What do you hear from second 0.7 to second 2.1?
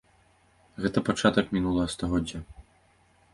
Гэта пачатак мінулага